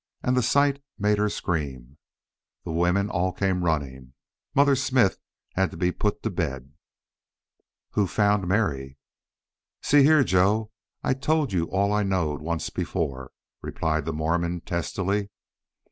[0.23, 1.99] An' the sight made her scream.
[2.65, 4.15] The women all came runnin'.
[4.55, 5.19] Mother Smith
[5.53, 6.73] had to be put to bed."
[7.91, 8.97] "Who found Mary?"
[9.83, 10.71] "See here, Joe,
[11.03, 15.29] I told you all I knowed once before," replied the Mormon, testily.